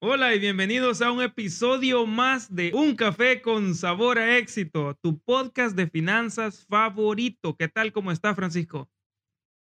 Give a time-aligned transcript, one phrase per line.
[0.00, 5.18] Hola y bienvenidos a un episodio más de Un Café con Sabor a Éxito, tu
[5.18, 7.56] podcast de finanzas favorito.
[7.56, 7.90] ¿Qué tal?
[7.90, 8.88] ¿Cómo está, Francisco?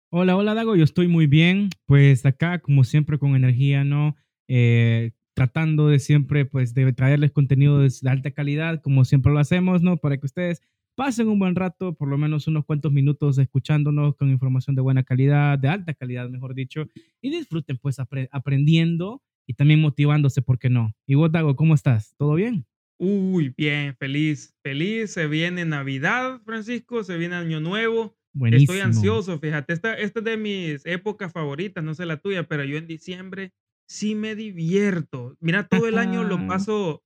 [0.09, 0.77] Hola, hola, Dago.
[0.77, 1.67] Yo estoy muy bien.
[1.85, 4.15] Pues acá, como siempre, con energía, ¿no?
[4.47, 9.81] Eh, tratando de siempre, pues, de traerles contenido de alta calidad, como siempre lo hacemos,
[9.81, 9.97] ¿no?
[9.97, 10.61] Para que ustedes
[10.95, 15.03] pasen un buen rato, por lo menos unos cuantos minutos escuchándonos con información de buena
[15.03, 16.87] calidad, de alta calidad, mejor dicho,
[17.21, 20.93] y disfruten, pues, aprendiendo y también motivándose, ¿por qué no?
[21.07, 22.15] Y vos, Dago, ¿cómo estás?
[22.17, 22.65] ¿Todo bien?
[22.99, 25.11] Uy, bien, feliz, feliz.
[25.11, 28.15] Se viene Navidad, Francisco, se viene Año Nuevo.
[28.33, 28.73] Buenísimo.
[28.73, 32.63] Estoy ansioso, fíjate, esta, esta es de mis épocas favoritas, no sé la tuya, pero
[32.63, 33.53] yo en diciembre
[33.89, 35.35] sí me divierto.
[35.39, 37.03] Mira, todo el año lo paso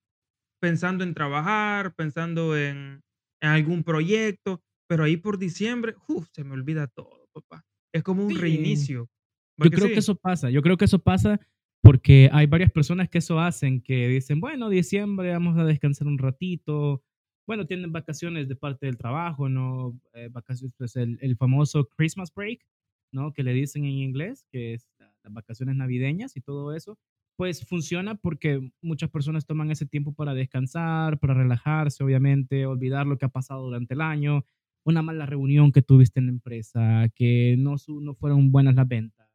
[0.62, 3.02] pensando en trabajar, pensando en,
[3.42, 7.66] en algún proyecto, pero ahí por diciembre, uf, se me olvida todo, papá.
[7.94, 9.10] Es como un reinicio.
[9.58, 11.40] Yo creo que eso pasa, yo creo que eso pasa
[11.86, 16.18] porque hay varias personas que eso hacen, que dicen, bueno, diciembre vamos a descansar un
[16.18, 17.04] ratito.
[17.46, 19.96] Bueno, tienen vacaciones de parte del trabajo, ¿no?
[20.16, 22.66] Eh, vacaciones, pues el, el, famoso Christmas break,
[23.12, 23.34] ¿no?
[23.34, 26.98] Que le dicen en inglés, que es las vacaciones navideñas y todo eso.
[27.36, 33.20] Pues funciona porque muchas personas toman ese tiempo para descansar, para relajarse, obviamente, olvidar lo
[33.20, 34.44] que ha pasado durante el año,
[34.86, 39.30] una mala reunión que tuviste en la empresa, que no, no fueron buenas las ventas,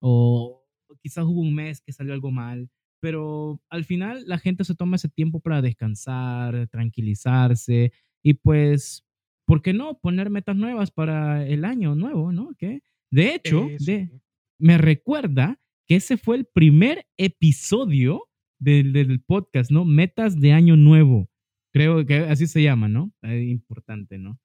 [0.00, 0.59] o
[1.02, 2.70] quizás hubo un mes que salió algo mal,
[3.00, 9.06] pero al final la gente se toma ese tiempo para descansar, tranquilizarse y pues,
[9.46, 12.54] ¿por qué no poner metas nuevas para el año nuevo, no?
[12.58, 12.82] ¿Qué?
[13.10, 14.10] De hecho, de,
[14.58, 18.28] me recuerda que ese fue el primer episodio
[18.60, 19.84] del, del, podcast, ¿no?
[19.84, 21.28] Metas de año nuevo.
[21.72, 23.12] Creo que así se llama, ¿no?
[23.22, 24.38] Importante, ¿no?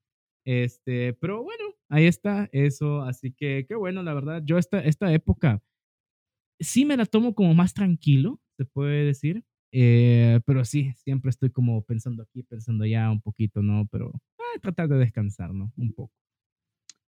[0.44, 4.42] Este, pero bueno, ahí está eso, así que qué bueno, la verdad.
[4.44, 5.62] Yo esta, esta época
[6.60, 9.44] sí me la tomo como más tranquilo, se puede decir.
[9.72, 13.86] Eh, pero sí, siempre estoy como pensando aquí, pensando allá un poquito, ¿no?
[13.90, 15.72] Pero eh, tratar de descansar, ¿no?
[15.76, 16.14] Un poco.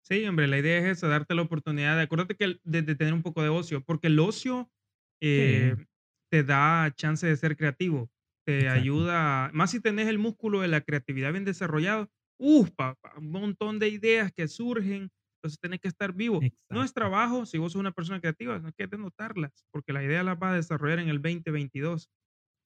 [0.02, 3.22] Sí, hombre, la idea es esa, darte la oportunidad de, acuérdate que de, tener un
[3.22, 4.70] poco de ocio, porque el ocio
[5.22, 5.76] eh,
[6.30, 8.10] te da chance de ser creativo,
[8.44, 12.70] te ayuda, más si tenés el músculo de la creatividad bien desarrollado, ¡uf!
[13.18, 16.46] un montón de ideas que surgen, entonces tenés que estar vivo.
[16.70, 20.04] No es trabajo si vos sos una persona creativa, no hay que denotarlas, porque la
[20.04, 22.10] idea las va a desarrollar en el 2022.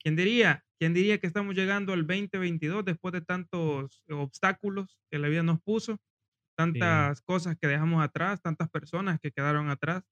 [0.00, 0.64] ¿Quién diría?
[0.78, 5.60] ¿Quién diría que estamos llegando al 2022 después de tantos obstáculos que la vida nos
[5.62, 5.98] puso?
[6.56, 10.04] Tantas cosas que dejamos atrás, tantas personas que quedaron atrás.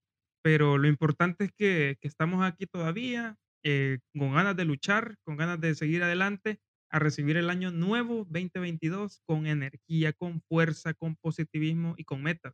[0.43, 5.37] Pero lo importante es que, que estamos aquí todavía, eh, con ganas de luchar, con
[5.37, 6.59] ganas de seguir adelante
[6.93, 12.53] a recibir el año nuevo 2022 con energía, con fuerza, con positivismo y con metas.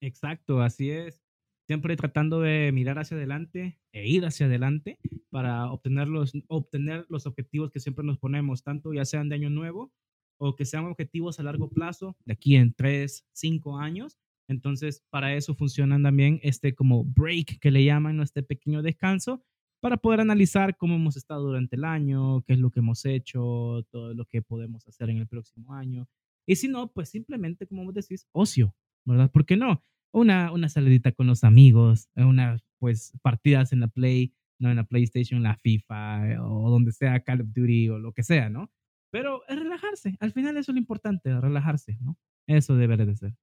[0.00, 1.20] Exacto, así es.
[1.66, 5.00] Siempre tratando de mirar hacia adelante e ir hacia adelante
[5.30, 9.50] para obtener los, obtener los objetivos que siempre nos ponemos, tanto ya sean de año
[9.50, 9.92] nuevo
[10.38, 14.16] o que sean objetivos a largo plazo, de aquí en tres, cinco años.
[14.46, 19.42] Entonces, para eso funcionan también este como break que le llaman, este pequeño descanso,
[19.84, 23.86] para poder analizar cómo hemos estado durante el año, qué es lo que hemos hecho,
[23.90, 26.08] todo lo que podemos hacer en el próximo año.
[26.46, 28.74] Y si no, pues simplemente, como vos decís, ocio,
[29.04, 29.30] ¿verdad?
[29.30, 29.84] ¿Por qué no?
[30.10, 34.84] Una, una salidita con los amigos, unas pues partidas en la Play, no en la
[34.84, 38.72] PlayStation, la FIFA o donde sea Call of Duty o lo que sea, ¿no?
[39.10, 42.16] Pero es relajarse, al final eso es lo importante, relajarse, ¿no?
[42.46, 43.36] Eso debe de ser.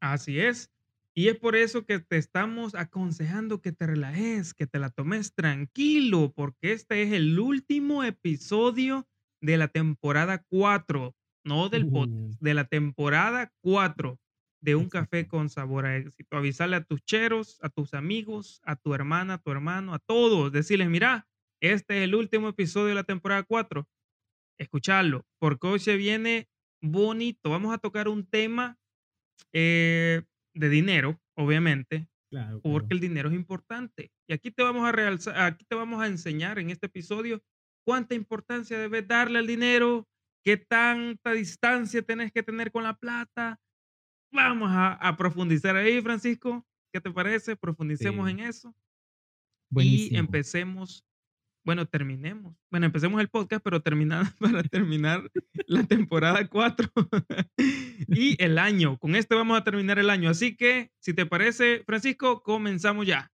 [0.00, 0.72] Así es.
[1.18, 5.34] Y es por eso que te estamos aconsejando que te relajes, que te la tomes
[5.34, 9.04] tranquilo, porque este es el último episodio
[9.42, 12.44] de la temporada 4, no del podcast, uh.
[12.44, 14.16] de la temporada 4
[14.62, 16.36] de Un Café con Sabor a Éxito.
[16.36, 20.52] Avisarle a tus cheros, a tus amigos, a tu hermana, a tu hermano, a todos,
[20.52, 21.26] decirles, mira,
[21.60, 23.88] este es el último episodio de la temporada 4.
[24.56, 26.48] Escucharlo, porque hoy se viene
[26.80, 27.50] bonito.
[27.50, 28.78] Vamos a tocar un tema
[29.52, 30.22] eh,
[30.58, 32.08] de dinero, obviamente,
[32.62, 34.10] porque el dinero es importante.
[34.28, 37.42] Y aquí te vamos a realzar, aquí te vamos a enseñar en este episodio
[37.86, 40.06] cuánta importancia debes darle al dinero,
[40.44, 43.58] qué tanta distancia tenés que tener con la plata.
[44.30, 46.66] Vamos a, profundizar ahí, Francisco.
[46.92, 47.56] ¿Qué te parece?
[47.56, 48.74] Profundicemos en eso.
[49.70, 51.04] Y empecemos
[51.68, 52.56] bueno, terminemos.
[52.70, 55.30] Bueno, empecemos el podcast, pero terminar, para terminar
[55.66, 56.88] la temporada 4
[58.08, 58.96] y el año.
[58.98, 60.30] Con este vamos a terminar el año.
[60.30, 63.30] Así que, si te parece, Francisco, comenzamos ya.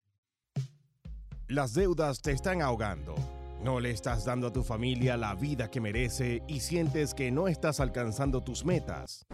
[1.46, 3.14] Las deudas te están ahogando.
[3.62, 7.46] No le estás dando a tu familia la vida que merece y sientes que no
[7.46, 9.28] estás alcanzando tus metas.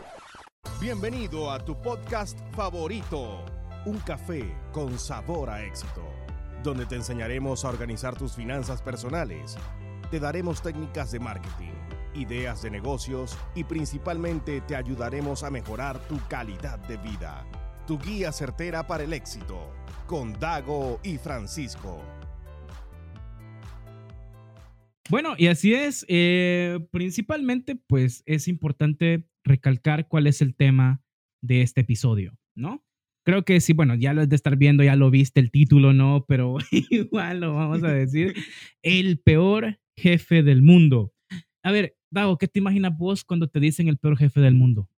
[0.78, 3.46] Bienvenido a tu podcast favorito,
[3.86, 6.29] Un café con sabor a éxito
[6.62, 9.56] donde te enseñaremos a organizar tus finanzas personales.
[10.10, 11.72] Te daremos técnicas de marketing,
[12.14, 17.46] ideas de negocios y principalmente te ayudaremos a mejorar tu calidad de vida.
[17.86, 19.72] Tu guía certera para el éxito,
[20.06, 22.02] con Dago y Francisco.
[25.08, 26.04] Bueno, y así es.
[26.08, 31.02] eh, principalmente, pues es importante recalcar cuál es el tema
[31.42, 32.84] de este episodio, ¿no?
[33.30, 35.92] Creo que sí, bueno, ya lo has de estar viendo, ya lo viste el título,
[35.92, 36.24] ¿no?
[36.26, 36.56] Pero
[36.90, 38.34] igual lo vamos a decir.
[38.82, 41.12] El peor jefe del mundo.
[41.62, 44.90] A ver, Dago, ¿qué te imaginas vos cuando te dicen el peor jefe del mundo?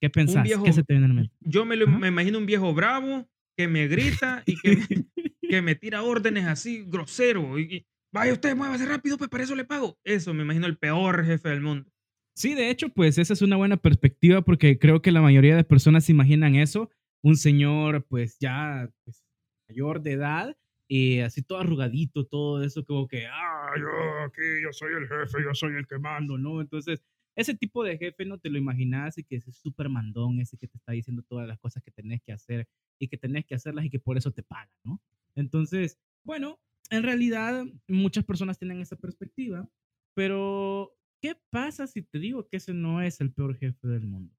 [0.00, 0.42] ¿Qué pensás?
[0.42, 1.36] viejo- ¿Qué se te viene a la mente?
[1.42, 4.86] Yo me, lo, me imagino un viejo bravo que me grita y que me,
[5.48, 7.56] que me tira órdenes así, grosero.
[7.56, 9.96] Y, y, vaya usted, muévase rápido, pues para eso le pago.
[10.02, 11.88] Eso me imagino el peor jefe del mundo.
[12.34, 15.62] Sí, de hecho, pues esa es una buena perspectiva porque creo que la mayoría de
[15.62, 16.90] personas se imaginan eso,
[17.26, 19.24] un señor pues ya pues,
[19.68, 20.56] mayor de edad
[20.88, 25.42] y así todo arrugadito, todo eso como que, ah, yo aquí, yo soy el jefe,
[25.42, 26.60] yo soy el que mando, ¿no?
[26.60, 27.02] Entonces,
[27.34, 30.68] ese tipo de jefe no te lo imaginas y que es súper mandón, ese que
[30.68, 32.68] te está diciendo todas las cosas que tenés que hacer
[33.00, 35.02] y que tenés que hacerlas y que por eso te pagan, ¿no?
[35.34, 39.68] Entonces, bueno, en realidad muchas personas tienen esa perspectiva,
[40.14, 44.32] pero ¿qué pasa si te digo que ese no es el peor jefe del mundo?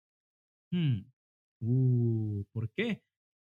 [0.71, 1.01] Hmm.
[1.61, 3.03] Uh, ¿por qué?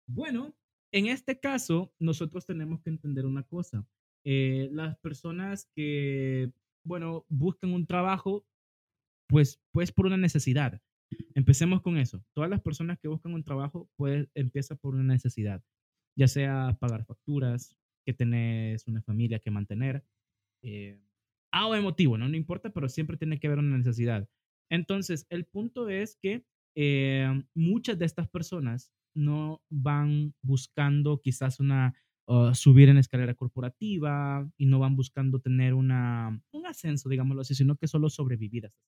[0.07, 0.55] Bueno,
[0.93, 3.87] en este caso, nosotros tenemos que entender una cosa.
[4.25, 6.51] Eh, las personas que,
[6.85, 8.45] bueno, buscan un trabajo,
[9.29, 10.81] pues, pues por una necesidad.
[11.35, 12.25] Empecemos con eso.
[12.35, 15.63] Todas las personas que buscan un trabajo, pues empieza por una necesidad,
[16.17, 20.05] ya sea pagar facturas, que tenés una familia que mantener,
[20.63, 20.99] eh,
[21.53, 22.29] A o emotivo, ¿no?
[22.29, 24.29] No importa, pero siempre tiene que haber una necesidad.
[24.71, 31.93] Entonces, el punto es que eh, muchas de estas personas no van buscando quizás una,
[32.27, 37.55] uh, subir en escalera corporativa y no van buscando tener una, un ascenso, digámoslo así,
[37.55, 38.65] sino que solo sobrevivir.
[38.67, 38.79] hasta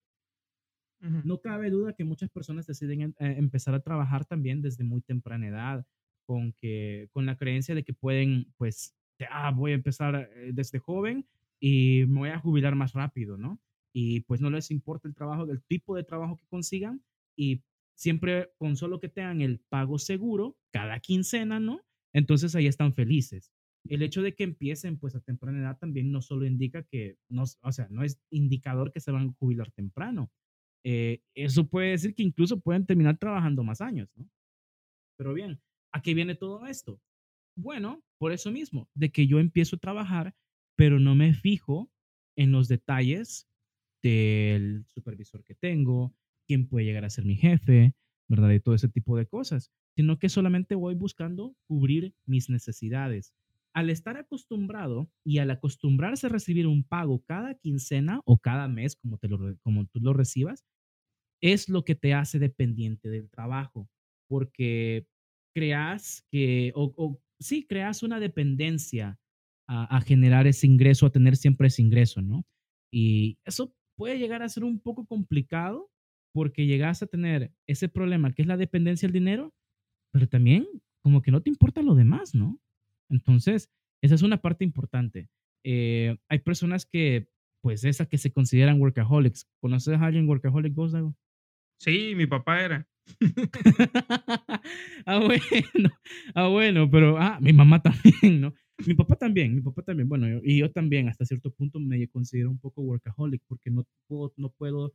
[1.02, 1.24] Ujú.
[1.24, 5.48] no cabe duda que muchas personas deciden eh, empezar a trabajar también desde muy temprana
[5.48, 5.86] edad,
[6.26, 10.52] con, que, con la creencia de que pueden, pues, de, ah, voy a empezar eh,
[10.54, 11.28] desde joven
[11.60, 13.62] y me voy a jubilar más rápido, ¿no?
[13.94, 17.04] Y pues no les importa el trabajo, el tipo de trabajo que consigan
[17.38, 17.64] y
[17.96, 21.82] siempre con solo que tengan el pago seguro cada quincena, ¿no?
[22.14, 23.52] Entonces ahí están felices.
[23.86, 27.44] El hecho de que empiecen pues a temprana edad también no solo indica que, no,
[27.62, 30.32] o sea, no es indicador que se van a jubilar temprano
[30.84, 34.30] eh, eso puede decir que incluso pueden terminar trabajando más años, ¿no?
[35.18, 35.62] Pero bien,
[35.94, 37.02] ¿a qué viene todo esto?
[37.56, 40.36] Bueno, por eso mismo, de que yo empiezo a trabajar,
[40.76, 41.92] pero no me fijo
[42.36, 43.48] en los detalles
[44.02, 46.14] del supervisor que tengo,
[46.48, 47.94] quién puede llegar a ser mi jefe,
[48.28, 48.52] ¿verdad?
[48.52, 53.34] Y todo ese tipo de cosas, sino que solamente voy buscando cubrir mis necesidades.
[53.74, 58.96] Al estar acostumbrado y al acostumbrarse a recibir un pago cada quincena o cada mes,
[58.96, 60.64] como, te lo, como tú lo recibas,
[61.42, 63.90] es lo que te hace dependiente del trabajo,
[64.28, 65.08] porque
[65.54, 69.20] creas que, o, o sí, creas una dependencia
[69.68, 72.46] a, a generar ese ingreso, a tener siempre ese ingreso, ¿no?
[72.92, 75.90] Y eso puede llegar a ser un poco complicado
[76.34, 79.54] porque llegas a tener ese problema que es la dependencia del dinero,
[80.12, 80.68] pero también
[81.02, 82.60] como que no te importa lo demás, ¿no?
[83.10, 83.70] Entonces,
[84.04, 85.30] esa es una parte importante.
[85.66, 87.30] Eh, hay personas que,
[87.62, 89.48] pues, esas que se consideran workaholics.
[89.62, 91.16] ¿Conoces a alguien workaholic, vos, Dago?
[91.80, 92.88] Sí, mi papá era.
[95.06, 95.90] ah, bueno,
[96.36, 98.54] ah, bueno, pero, ah, mi mamá también, ¿no?
[98.88, 102.08] Mi papá también, mi papá también, bueno, yo- y yo también hasta cierto punto me
[102.08, 104.94] considero un poco workaholic porque no puedo, no puedo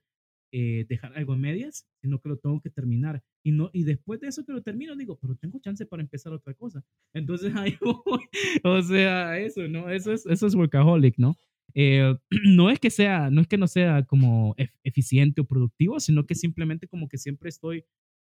[0.52, 3.22] eh, dejar algo a medias, sino que lo tengo que terminar.
[3.44, 6.32] Y, no, y después de eso que lo termino, digo, pero tengo chance para empezar
[6.32, 6.84] otra cosa.
[7.14, 8.20] Entonces ahí voy,
[8.64, 9.90] o sea, eso, ¿no?
[9.90, 11.36] Eso es, eso es workaholic, ¿no?
[11.74, 12.14] Eh,
[12.56, 16.26] no es que sea, no es que no sea como ef- eficiente o productivo, sino
[16.26, 17.84] que simplemente como que siempre estoy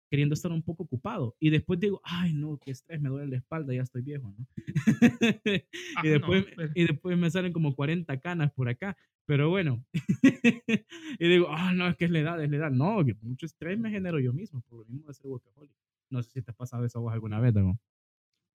[0.09, 1.35] queriendo estar un poco ocupado.
[1.39, 4.47] Y después digo, ay, no, qué estrés, me duele la espalda, ya estoy viejo, ¿no?
[5.95, 8.97] Ah, y, después, no, pero- y después me salen como 40 canas por acá.
[9.25, 9.85] Pero bueno,
[11.19, 12.71] y digo, ah, no, es que es la edad, es la edad.
[12.71, 15.75] No, que mucho estrés me genero yo mismo por lo mismo de ser workaholic.
[16.09, 17.77] No sé si te ha pasado eso a vos alguna vez, Dago.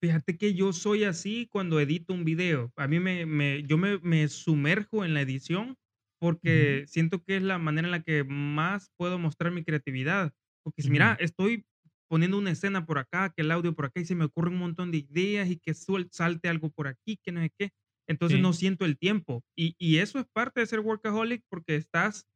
[0.01, 2.73] Fíjate que yo soy así cuando edito un video.
[2.77, 5.77] A mí me, me- yo me, me sumerjo en la edición
[6.19, 10.33] porque siento que es la manera en la que más puedo mostrar mi creatividad.
[10.65, 11.67] Porque si mira, estoy
[12.09, 14.59] poniendo una escena por acá, que el audio por acá y se me ocurre un
[14.59, 17.71] montón de ideas y que suel- salte algo por aquí, que no sé qué.
[18.09, 18.41] Entonces Sí.
[18.41, 19.45] no siento el tiempo.
[19.57, 22.27] Y, y eso es parte de ser workaholic porque estás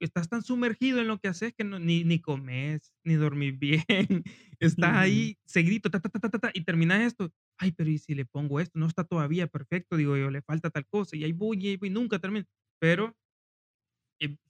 [0.00, 3.84] estás tan sumergido en lo que haces que no, ni, ni comes, ni dormís bien.
[4.60, 7.32] Estás ahí seguidito, ta, ta, ta, ta, ta, y terminas esto.
[7.58, 8.78] Ay, pero ¿y si le pongo esto?
[8.78, 11.16] No está todavía perfecto, digo yo, le falta tal cosa.
[11.16, 12.46] Y ahí voy, y ahí voy, nunca termino.
[12.80, 13.16] Pero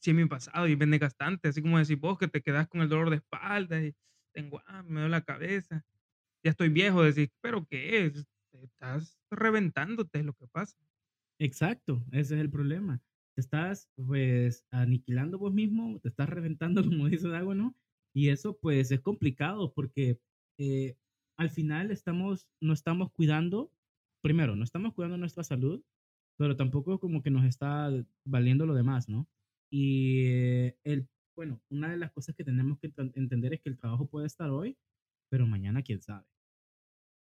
[0.00, 2.80] sí es mi pasado y vende gastante, así como decís vos, que te quedas con
[2.82, 3.94] el dolor de espalda y
[4.34, 5.84] tengo, ah, me duele la cabeza.
[6.44, 8.26] Ya estoy viejo, decís, pero ¿qué es?
[8.62, 10.76] Estás reventándote, es lo que pasa.
[11.40, 13.02] Exacto, ese es el problema.
[13.34, 17.74] Te estás, pues, aniquilando vos mismo, te estás reventando, como dice Dago, ¿no?
[18.14, 20.20] Y eso, pues, es complicado porque
[20.58, 20.96] eh,
[21.38, 23.72] al final estamos, no estamos cuidando,
[24.22, 25.82] primero, no estamos cuidando nuestra salud,
[26.38, 27.90] pero tampoco como que nos está
[28.24, 29.28] valiendo lo demás, ¿no?
[29.72, 33.78] Y eh, el, bueno, una de las cosas que tenemos que entender es que el
[33.78, 34.76] trabajo puede estar hoy,
[35.30, 36.26] pero mañana quién sabe,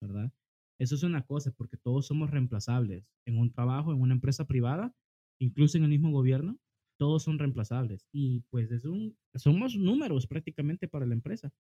[0.03, 0.31] ¿verdad?
[0.79, 3.09] Eso es una cosa, porque todos somos reemplazables.
[3.27, 4.95] En un trabajo, en una empresa privada,
[5.41, 6.59] incluso en el mismo gobierno,
[6.99, 8.07] todos son reemplazables.
[8.13, 11.51] Y pues es un, somos números prácticamente para la empresa.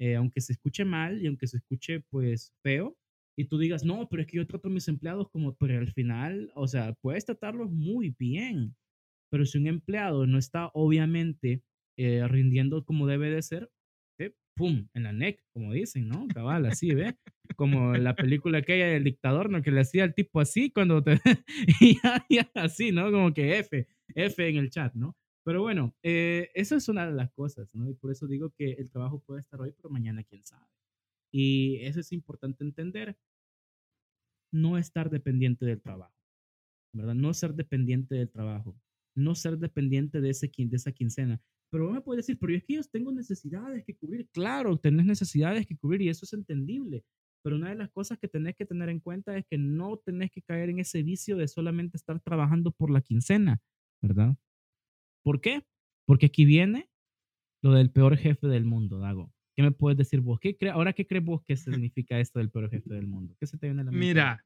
[0.00, 2.96] Eh, aunque se escuche mal y aunque se escuche pues feo,
[3.36, 5.90] y tú digas, no, pero es que yo trato a mis empleados como, pero al
[5.92, 8.76] final, o sea, puedes tratarlos muy bien,
[9.30, 11.62] pero si un empleado no está obviamente
[11.96, 13.70] eh, rindiendo como debe de ser,
[14.60, 14.88] ¡pum!
[14.92, 16.28] En la neck, como dicen, ¿no?
[16.28, 17.16] Cabal, así, ¿ve?
[17.56, 19.62] Como la película aquella del dictador, ¿no?
[19.62, 21.18] Que le hacía al tipo así cuando te...
[22.28, 23.10] y así, ¿no?
[23.10, 25.16] Como que F, F en el chat, ¿no?
[25.44, 27.88] Pero bueno, eh, eso es una de las cosas, ¿no?
[27.88, 30.66] Y por eso digo que el trabajo puede estar hoy, pero mañana quién sabe.
[31.32, 33.16] Y eso es importante entender.
[34.52, 36.14] No estar dependiente del trabajo,
[36.92, 37.14] ¿verdad?
[37.14, 38.76] No ser dependiente del trabajo,
[39.20, 41.40] no ser dependiente de, ese, de esa quincena.
[41.70, 44.28] Pero vos me puedes decir, pero es que yo tengo necesidades que cubrir.
[44.32, 47.04] Claro, tenés necesidades que cubrir y eso es entendible.
[47.42, 50.30] Pero una de las cosas que tenés que tener en cuenta es que no tenés
[50.30, 53.60] que caer en ese vicio de solamente estar trabajando por la quincena,
[54.02, 54.36] ¿verdad?
[55.22, 55.62] ¿Por qué?
[56.06, 56.90] Porque aquí viene
[57.62, 59.32] lo del peor jefe del mundo, Dago.
[59.56, 60.38] ¿Qué me puedes decir vos?
[60.40, 63.36] ¿Qué ahora, ¿qué crees vos que significa esto del peor jefe del mundo?
[63.38, 64.06] ¿Qué se te viene a la mente?
[64.06, 64.42] Mira,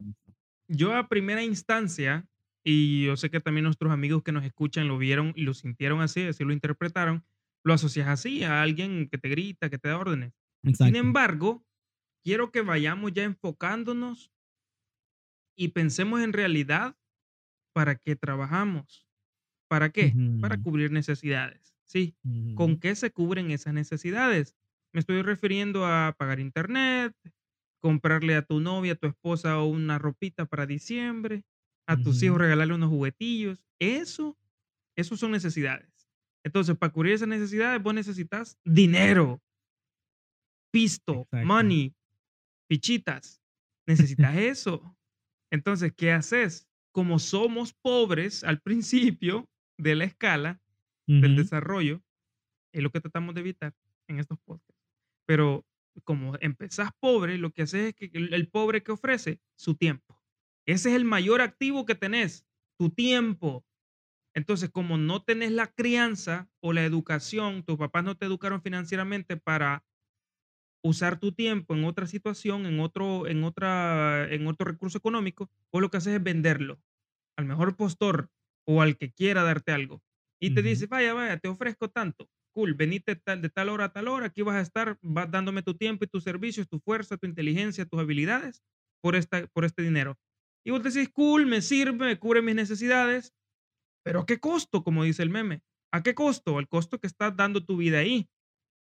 [0.69, 2.28] yo a primera instancia
[2.64, 6.00] y yo sé que también nuestros amigos que nos escuchan lo vieron y lo sintieron
[6.00, 7.25] así, así lo interpretaron,
[7.62, 10.33] lo asocias así a alguien que te grita, que te da órdenes.
[10.73, 11.64] Sin embargo,
[12.23, 14.33] quiero que vayamos ya enfocándonos
[15.56, 16.97] y pensemos en realidad
[17.75, 19.06] para qué trabajamos.
[19.68, 20.14] ¿Para qué?
[20.40, 21.76] Para cubrir necesidades.
[21.85, 22.16] Sí.
[22.54, 24.56] ¿Con qué se cubren esas necesidades?
[24.92, 27.14] Me estoy refiriendo a pagar internet,
[27.80, 31.44] comprarle a tu novia, a tu esposa una ropita para diciembre,
[31.87, 33.64] a tus hijos regalarle unos juguetillos.
[33.79, 34.37] Eso,
[34.97, 36.09] eso son necesidades.
[36.45, 39.43] Entonces, para cubrir esas necesidades, vos necesitas dinero,
[40.71, 41.95] pisto, money,
[42.69, 43.41] fichitas.
[43.87, 44.97] Necesitas eso.
[45.50, 46.69] Entonces, ¿qué haces?
[46.93, 49.49] Como somos pobres al principio
[49.79, 50.61] de la escala
[51.07, 52.03] del desarrollo,
[52.73, 53.75] es lo que tratamos de evitar
[54.09, 54.83] en estos podcasts.
[55.26, 55.67] Pero
[56.03, 60.21] como empezás pobre, lo que haces es que el pobre que ofrece su tiempo.
[60.66, 62.47] Ese es el mayor activo que tenés,
[62.78, 63.64] tu tiempo.
[64.35, 69.37] Entonces, como no tenés la crianza o la educación, tus papás no te educaron financieramente
[69.37, 69.85] para
[70.85, 75.80] usar tu tiempo en otra situación, en otro, en otra, en otro recurso económico, vos
[75.80, 76.80] lo que haces es venderlo
[77.37, 78.30] al mejor postor
[78.66, 80.02] o al que quiera darte algo.
[80.40, 82.28] Y te dice, vaya, vaya, te ofrezco tanto.
[82.52, 85.62] Cool, venite tal, de tal hora a tal hora, aquí vas a estar vas dándome
[85.62, 88.62] tu tiempo y tus servicios, tu fuerza, tu inteligencia, tus habilidades
[89.00, 90.18] por, esta, por este dinero.
[90.66, 93.35] Y vos decís, cool, me sirve, me cubre mis necesidades,
[94.04, 94.83] pero ¿a qué costo?
[94.83, 95.62] Como dice el meme.
[95.92, 96.59] ¿A qué costo?
[96.59, 98.28] El costo que estás dando tu vida ahí.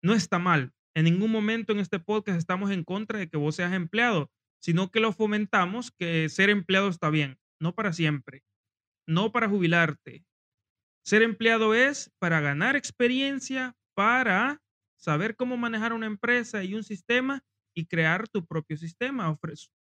[0.03, 0.73] No está mal.
[0.95, 4.31] En ningún momento en este podcast estamos en contra de que vos seas empleado,
[4.61, 8.43] sino que lo fomentamos que ser empleado está bien, no para siempre,
[9.07, 10.25] no para jubilarte.
[11.05, 14.61] Ser empleado es para ganar experiencia, para
[14.99, 17.45] saber cómo manejar una empresa y un sistema
[17.75, 19.39] y crear tu propio sistema,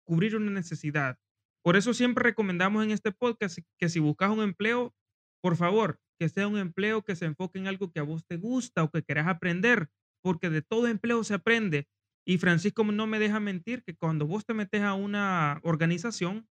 [0.06, 1.20] cubrir una necesidad.
[1.64, 4.96] Por eso siempre recomendamos en este podcast que si buscas un empleo,
[5.42, 8.38] por favor, que sea un empleo que se enfoque en algo que a vos te
[8.38, 9.90] gusta o que quieras aprender,
[10.22, 11.88] porque de todo empleo se aprende.
[12.26, 16.48] Y Francisco no me deja mentir que cuando vos te metes a una organización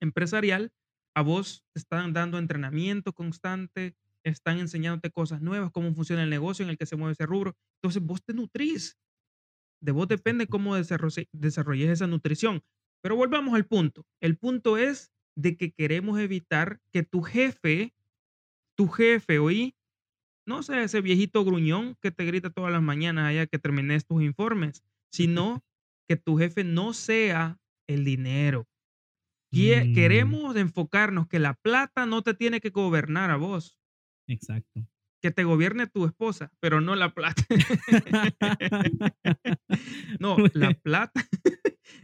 [0.00, 0.72] empresarial,
[1.14, 6.64] a vos te están dando entrenamiento constante, están enseñándote cosas nuevas, cómo funciona el negocio
[6.64, 7.56] en el que se mueve ese rubro.
[7.82, 8.98] Entonces vos te nutrís.
[9.80, 12.62] De vos depende cómo desarrolles esa nutrición.
[13.02, 14.06] Pero volvamos al punto.
[14.20, 17.94] El punto es de que queremos evitar que tu jefe,
[18.76, 19.74] tu jefe, oí,
[20.46, 24.22] no sea ese viejito gruñón que te grita todas las mañanas allá que termines tus
[24.22, 25.62] informes, sino
[26.08, 28.66] que tu jefe no sea el dinero.
[29.50, 29.94] Mm.
[29.94, 33.76] Queremos enfocarnos que la plata no te tiene que gobernar a vos.
[34.26, 34.86] Exacto.
[35.20, 37.42] que te gobierne tu esposa, pero no la plata.
[40.20, 41.26] no, la plata,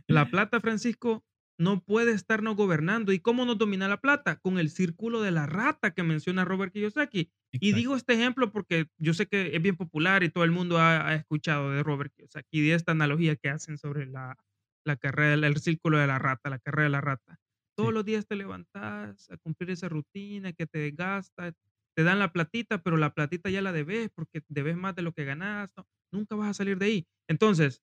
[0.08, 1.25] la plata, Francisco,
[1.58, 3.12] no puede estarnos gobernando.
[3.12, 4.37] ¿Y cómo nos domina la plata?
[4.40, 7.30] Con el círculo de la rata que menciona Robert Kiyosaki.
[7.52, 10.78] Y digo este ejemplo porque yo sé que es bien popular y todo el mundo
[10.78, 14.37] ha, escuchado de Robert Kiyosaki, de esta analogía que hacen sobre la,
[14.84, 17.38] la carrera, el círculo de la rata, la carrera de la rata.
[17.76, 21.52] Todos los días te levantas a cumplir esa rutina que te desgasta,
[21.96, 25.12] te dan la platita, pero la platita ya la debes porque debes más de lo
[25.12, 25.70] que ganas,
[26.12, 27.08] nunca vas a salir de ahí.
[27.28, 27.82] Entonces,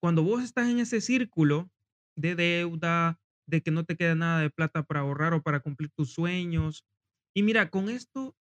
[0.00, 1.70] cuando vos estás en ese círculo
[2.16, 5.90] de deuda, de que no te queda nada de plata para ahorrar o para cumplir
[5.90, 6.84] tus sueños,
[7.34, 8.36] y mira, con esto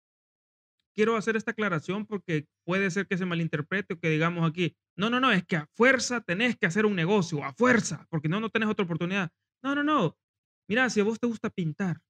[0.95, 5.09] quiero hacer esta aclaración porque puede ser que se malinterprete o que digamos aquí, no,
[5.09, 8.39] no, no, es que a fuerza tenés que hacer un negocio, a fuerza, porque no,
[8.39, 9.31] no tenés otra oportunidad.
[9.63, 10.17] No, no, no.
[10.67, 12.01] Mira, si a vos te gusta pintar,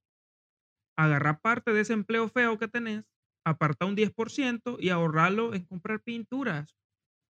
[0.98, 3.06] agarra parte de ese empleo feo que tenés,
[3.46, 6.76] aparta un 10% y ahorrarlo en comprar pinturas.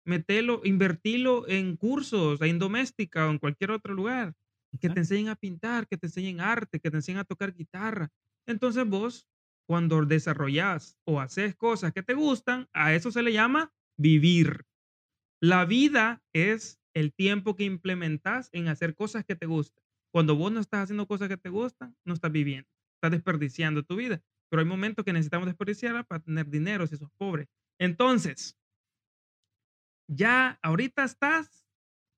[0.07, 4.35] Metelo, invertilo en cursos, en doméstica o en cualquier otro lugar.
[4.81, 8.11] Que te enseñen a pintar, que te enseñen arte, que te enseñen a tocar guitarra.
[8.47, 9.27] Entonces vos,
[9.67, 14.65] cuando desarrollas o haces cosas que te gustan, a eso se le llama vivir.
[15.41, 19.83] La vida es el tiempo que implementas en hacer cosas que te gustan.
[20.13, 23.97] Cuando vos no estás haciendo cosas que te gustan, no estás viviendo estás desperdiciando tu
[23.97, 24.23] vida.
[24.49, 27.49] Pero hay momentos que necesitamos desperdiciarla para tener dinero si sos pobre.
[27.79, 28.57] Entonces,
[30.09, 31.67] ya ahorita estás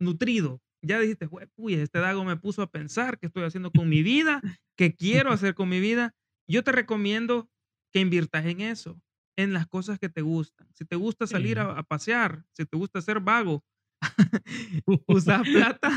[0.01, 0.61] nutrido.
[0.83, 4.41] Ya dijiste, uy, este Dago me puso a pensar qué estoy haciendo con mi vida,
[4.77, 6.15] qué quiero hacer con mi vida.
[6.49, 7.51] Yo te recomiendo
[7.93, 9.01] que inviertas en eso,
[9.37, 10.69] en las cosas que te gustan.
[10.75, 13.65] Si te gusta salir a, a pasear, si te gusta ser vago,
[15.07, 15.91] usa plata,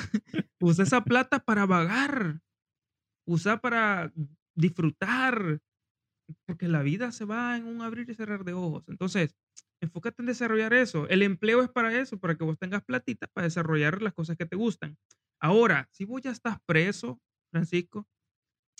[0.59, 2.41] usa esa plata para vagar,
[3.27, 4.11] usa para
[4.55, 5.61] disfrutar,
[6.45, 8.85] porque la vida se va en un abrir y cerrar de ojos.
[8.87, 9.35] Entonces,
[9.81, 11.07] enfócate en desarrollar eso.
[11.09, 14.45] El empleo es para eso, para que vos tengas platita para desarrollar las cosas que
[14.45, 14.97] te gustan.
[15.41, 17.19] Ahora, si vos ya estás preso,
[17.51, 18.07] Francisco,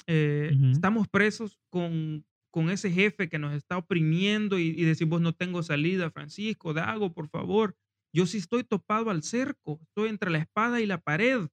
[0.08, 5.34] eh, estamos presos con, con ese jefe que nos está oprimiendo y, y decimos no
[5.34, 7.76] tengo salida, Francisco, Dago, por favor.
[8.14, 11.48] Yo sí estoy topado al cerco, estoy entre la espada y la pared.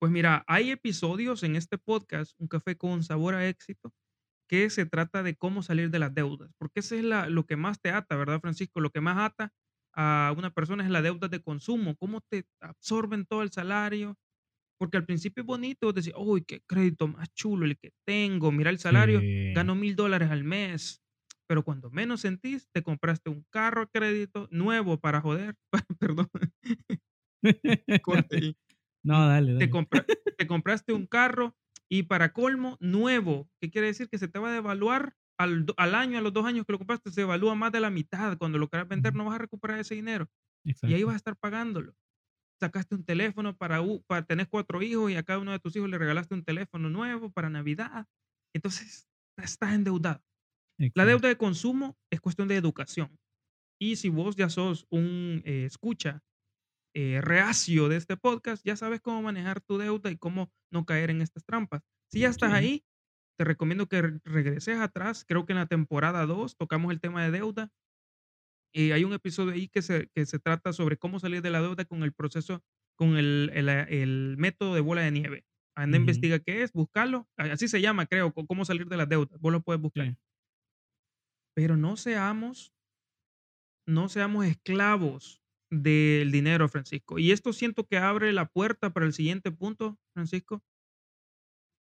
[0.00, 3.92] Pues mira, hay episodios en este podcast, Un café con sabor a éxito,
[4.48, 7.80] que se trata de cómo salir de las deudas, porque eso es lo que más
[7.80, 8.80] te ata, ¿verdad, Francisco?
[8.80, 9.52] Lo que más ata
[9.94, 14.16] a una persona es la deuda de consumo, cómo te absorben todo el salario,
[14.78, 18.70] porque al principio es bonito decir, uy, qué crédito más chulo el que tengo, mira
[18.70, 19.20] el salario,
[19.54, 21.00] gano mil dólares al mes,
[21.46, 25.56] pero cuando menos sentís, te compraste un carro a crédito nuevo para joder,
[26.00, 26.28] perdón.
[28.02, 28.56] Corte
[29.04, 29.70] no, dale, dale.
[30.38, 31.54] Te, compraste un carro
[31.90, 33.48] y para colmo, nuevo.
[33.60, 34.08] ¿Qué quiere decir?
[34.08, 36.78] Que se te va a devaluar al, al, año, a los dos años que lo
[36.78, 38.38] compraste, se evalúa más de la mitad.
[38.38, 40.28] Cuando lo quieras vender, no vas a recuperar ese dinero.
[40.64, 41.94] Y ahí vas a estar pagándolo.
[42.60, 45.90] Sacaste un teléfono para, para tener cuatro hijos y a cada uno de tus hijos
[45.90, 48.06] le regalaste un teléfono nuevo para Navidad.
[48.54, 50.22] Entonces, estás endeudado.
[50.94, 53.18] La deuda de consumo es cuestión de educación.
[53.80, 56.22] Y si vos ya sos un eh, escucha
[56.94, 61.10] eh, reacio de este podcast, ya sabes cómo manejar tu deuda y cómo no caer
[61.10, 61.82] en estas trampas.
[62.10, 62.84] Si ya estás ahí,
[63.36, 65.24] te recomiendo que regreses atrás.
[65.26, 67.70] Creo que en la temporada 2 tocamos el tema de deuda.
[68.72, 71.62] Y hay un episodio ahí que se, que se trata sobre cómo salir de la
[71.62, 72.62] deuda con el proceso,
[72.96, 75.44] con el, el, el método de bola de nieve.
[75.76, 77.28] Anda, investiga qué es, búscalo.
[77.36, 79.36] Así se llama, creo, cómo salir de la deuda.
[79.40, 80.16] Vos lo puedes buscar.
[81.54, 82.72] Pero no seamos,
[83.86, 87.18] no seamos esclavos del dinero, Francisco.
[87.18, 90.62] Y esto siento que abre la puerta para el siguiente punto, Francisco.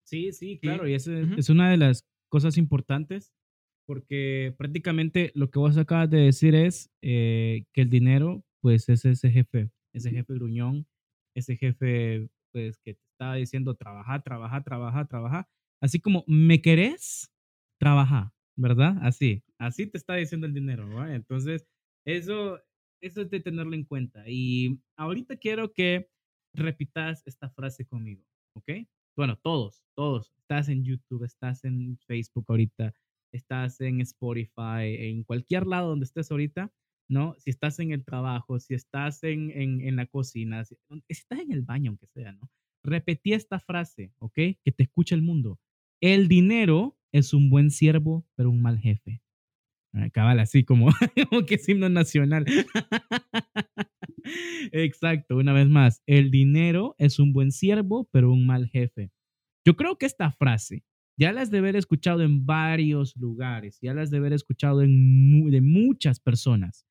[0.05, 0.87] Sí, sí, claro.
[0.87, 3.33] Y eso es una de las cosas importantes
[3.91, 9.03] porque prácticamente lo que vos acabas de decir es eh, que el dinero, pues es
[9.03, 10.87] ese jefe, ese jefe gruñón,
[11.35, 15.49] ese jefe, pues que te está diciendo trabaja, trabaja, trabaja, trabaja.
[15.81, 17.33] Así como, ¿me querés?
[17.79, 18.97] Trabaja, ¿verdad?
[19.01, 21.13] Así, así te está diciendo el dinero, ¿verdad?
[21.15, 21.67] Entonces,
[22.05, 22.61] eso
[23.01, 24.23] eso es de tenerlo en cuenta.
[24.27, 26.09] Y ahorita quiero que
[26.53, 28.23] repitas esta frase conmigo,
[28.55, 28.71] ¿ok?
[29.15, 30.31] Bueno, todos, todos.
[30.37, 32.93] Estás en YouTube, estás en Facebook ahorita,
[33.33, 36.71] estás en Spotify, en cualquier lado donde estés ahorita,
[37.09, 37.35] ¿no?
[37.39, 41.51] Si estás en el trabajo, si estás en, en, en la cocina, si, estás en
[41.51, 42.49] el baño, aunque sea, ¿no?
[42.83, 44.33] Repetí esta frase, ¿ok?
[44.33, 45.59] Que te escuche el mundo.
[46.01, 49.21] El dinero es un buen siervo, pero un mal jefe.
[49.93, 50.87] Ah, cabal, así como,
[51.29, 52.45] como que es himno nacional.
[54.71, 59.11] Exacto, una vez más, el dinero es un buen siervo, pero un mal jefe.
[59.65, 60.83] Yo creo que esta frase
[61.19, 64.87] Ya las de haber escuchado en varios lugares, ya las de haber escuchado de
[65.61, 66.85] muchas personas.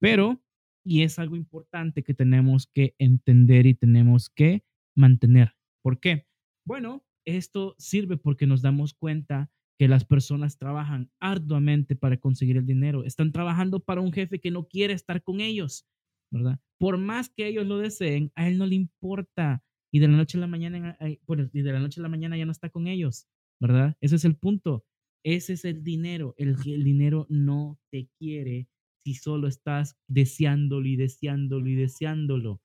[0.00, 0.42] Pero,
[0.84, 4.64] y es algo importante que tenemos que entender y tenemos que
[4.96, 5.54] mantener.
[5.82, 6.26] ¿Por qué?
[6.64, 12.66] Bueno, esto sirve porque nos damos cuenta que las personas trabajan arduamente para conseguir el
[12.66, 13.04] dinero.
[13.04, 15.86] Están trabajando para un jefe que no quiere estar con ellos,
[16.30, 16.58] ¿verdad?
[16.78, 19.62] Por más que ellos lo deseen, a él no le importa.
[19.92, 22.36] Y de la noche a la mañana, bueno, y de la noche a la mañana
[22.36, 23.28] ya no está con ellos,
[23.60, 23.96] ¿verdad?
[24.00, 24.84] Ese es el punto.
[25.24, 26.34] Ese es el dinero.
[26.38, 28.68] El, el dinero no te quiere
[29.04, 32.60] si solo estás deseándolo y deseándolo y deseándolo,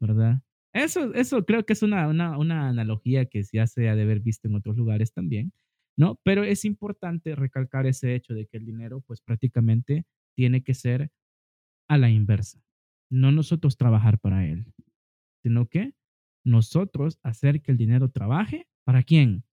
[0.00, 0.42] ¿verdad?
[0.74, 4.20] Eso, eso creo que es una, una, una analogía que ya se ha de haber
[4.20, 5.52] visto en otros lugares también,
[5.96, 6.18] ¿no?
[6.24, 11.10] Pero es importante recalcar ese hecho de que el dinero, pues prácticamente tiene que ser
[11.88, 12.62] a la inversa.
[13.10, 14.72] No nosotros trabajar para él,
[15.42, 15.94] sino que
[16.44, 19.44] nosotros hacer que el dinero trabaje para quién?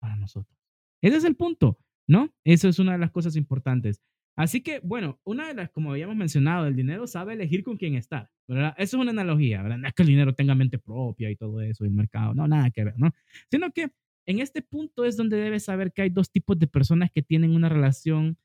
[0.00, 0.58] Para nosotros.
[1.02, 2.34] Ese es el punto, ¿no?
[2.44, 4.00] Eso es una de las cosas importantes.
[4.36, 7.94] Así que, bueno, una de las, como habíamos mencionado, el dinero sabe elegir con quién
[7.94, 8.74] estar, ¿verdad?
[8.78, 9.78] Eso es una analogía, ¿verdad?
[9.78, 12.48] No es que el dinero tenga mente propia y todo eso, y el mercado, no,
[12.48, 13.12] nada que ver, ¿no?
[13.48, 13.90] Sino que
[14.26, 17.54] en este punto es donde debes saber que hay dos tipos de personas que tienen
[17.54, 18.38] una relación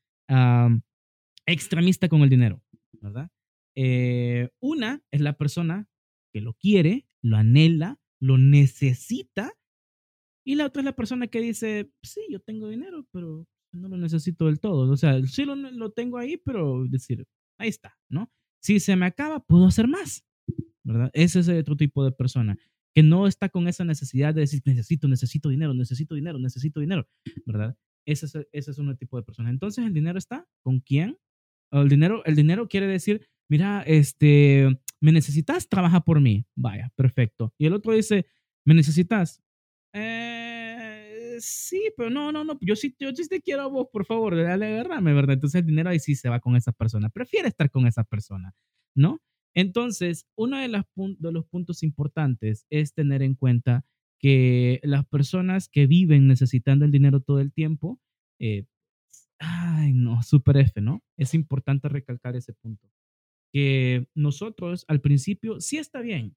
[1.46, 2.62] extremista con el dinero,
[3.00, 3.30] ¿verdad?
[3.74, 5.88] Eh, una es la persona
[6.32, 9.52] que lo quiere, lo anhela, lo necesita,
[10.44, 13.96] y la otra es la persona que dice, sí, yo tengo dinero, pero no lo
[13.96, 14.90] necesito del todo.
[14.90, 17.26] O sea, sí lo, lo tengo ahí, pero decir,
[17.58, 18.30] ahí está, ¿no?
[18.62, 20.24] Si se me acaba, puedo hacer más,
[20.82, 21.10] ¿verdad?
[21.12, 22.58] Ese es otro tipo de persona
[22.94, 27.08] que no está con esa necesidad de decir, necesito, necesito dinero, necesito dinero, necesito dinero,
[27.46, 27.76] ¿verdad?
[28.06, 29.50] Ese es, ese es un tipo de persona.
[29.50, 31.18] Entonces, ¿el dinero está con quién?
[31.70, 34.68] El dinero, el dinero quiere decir, mira, este,
[35.00, 36.46] me necesitas, trabaja por mí.
[36.56, 37.54] Vaya, perfecto.
[37.58, 38.26] Y el otro dice,
[38.64, 39.42] ¿me necesitas?
[39.92, 44.04] Eh, sí, pero no, no, no, yo sí, yo sí te quiero a vos, por
[44.04, 45.34] favor, dale, agarrame, ¿verdad?
[45.34, 47.08] Entonces el dinero ahí sí se va con esa persona.
[47.08, 48.54] Prefiere estar con esa persona,
[48.94, 49.20] ¿no?
[49.54, 53.84] Entonces, uno de, de los puntos importantes es tener en cuenta
[54.18, 58.00] que las personas que viven necesitando el dinero todo el tiempo,
[58.38, 58.66] eh,
[59.38, 61.02] ay, no, super F, ¿no?
[61.16, 62.88] Es importante recalcar ese punto.
[63.52, 66.34] Que nosotros al principio sí está bien.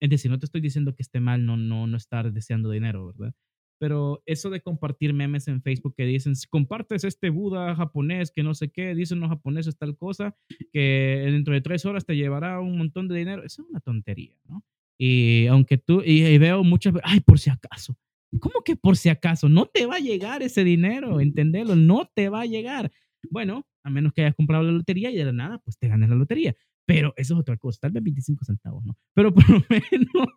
[0.00, 3.06] Es decir, no te estoy diciendo que esté mal no, no, no estar deseando dinero,
[3.06, 3.34] ¿verdad?
[3.78, 8.42] Pero eso de compartir memes en Facebook que dicen, si compartes este Buda japonés, que
[8.42, 10.36] no sé qué, dicen los japoneses tal cosa,
[10.72, 14.36] que dentro de tres horas te llevará un montón de dinero, eso es una tontería,
[14.48, 14.64] ¿no?
[14.98, 17.96] Y aunque tú, y, veo muchas veces, ay, por si acaso,
[18.40, 19.48] ¿cómo que por si acaso?
[19.48, 22.90] No te va a llegar ese dinero, entendelo, no te va a llegar.
[23.30, 26.16] Bueno, a menos que hayas comprado la lotería y de nada, pues te ganes la
[26.16, 26.54] lotería.
[26.86, 28.96] Pero eso es otra cosa, tal vez 25 centavos, ¿no?
[29.14, 30.28] Pero por lo menos,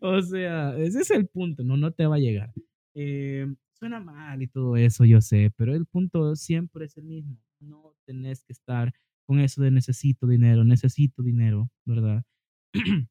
[0.00, 2.52] o sea, ese es el punto, no, no te va a llegar.
[2.94, 7.38] Eh, suena mal y todo eso, yo sé, pero el punto siempre es el mismo.
[7.60, 8.92] No tenés que estar
[9.26, 12.24] con eso de necesito dinero, necesito dinero, ¿verdad?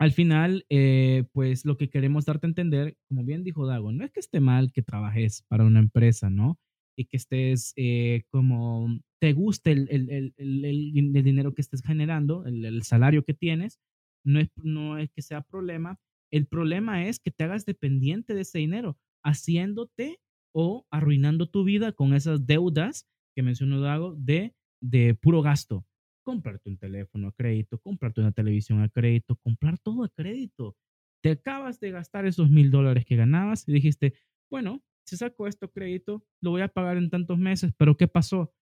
[0.00, 4.04] Al final, eh, pues lo que queremos darte a entender, como bien dijo Dago, no
[4.04, 6.58] es que esté mal que trabajes para una empresa, ¿no?
[6.96, 12.44] y que estés eh, como te guste el, el, el, el, dinero que estés generando,
[12.44, 13.78] el, salario que tienes,
[14.26, 16.00] no es, no es que sea problema.
[16.32, 20.18] El problema es que te hagas dependiente de ese dinero, haciéndote
[20.52, 23.06] o arruinando tu vida con esas deudas
[23.36, 25.86] que mencionó Dago de, de puro gasto.
[26.24, 30.74] Comprarte un teléfono a crédito, comprarte una televisión a crédito, comprar todo a crédito.
[31.22, 34.14] Te acabas de gastar esos mil dólares que ganabas y dijiste,
[34.50, 38.52] bueno, si saco esto crédito, lo voy a pagar en tantos meses, pero ¿qué pasó?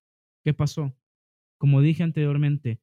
[0.44, 0.96] ¿Qué pasó?
[1.58, 2.80] Como dije anteriormente,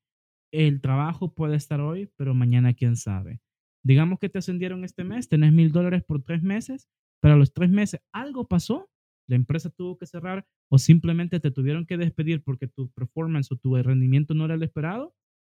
[0.52, 3.42] el trabajo puede estar hoy, pero mañana quién sabe.
[3.84, 6.90] Digamos que te ascendieron este mes, tenés mil dólares por tres meses,
[7.22, 8.90] pero a los tres meses algo pasó,
[9.28, 13.58] la empresa tuvo que cerrar o simplemente te tuvieron que despedir porque tu performance o
[13.58, 15.16] tu rendimiento no era el esperado.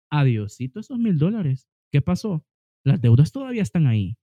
[0.10, 1.70] Adiosito esos mil dólares.
[1.92, 2.46] ¿Qué pasó?
[2.84, 4.18] Las deudas todavía están ahí.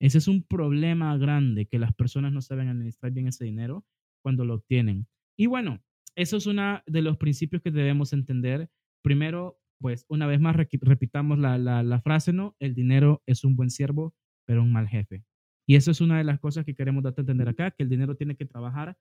[0.00, 3.86] Ese es un problema grande que las personas no saben administrar bien ese dinero
[4.22, 5.06] cuando lo obtienen.
[5.38, 5.82] Y bueno,
[6.16, 8.70] eso es uno de los principios que debemos entender.
[9.02, 12.56] Primero, pues una vez más repitamos la, la, frase, ¿no?
[12.58, 14.14] El dinero es un buen siervo,
[14.46, 15.24] pero un mal jefe.
[15.66, 17.88] Y eso es una de las cosas que queremos darte a entender acá, que el
[17.88, 18.96] dinero tiene que trabajar